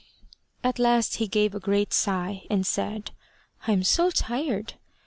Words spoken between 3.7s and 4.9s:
so tired."